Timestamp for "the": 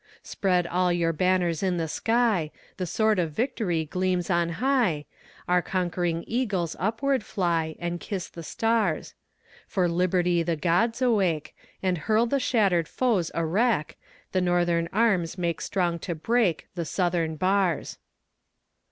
1.77-1.87, 2.77-2.87, 8.27-8.41, 10.41-10.55, 12.25-12.39, 14.31-14.41, 16.73-16.85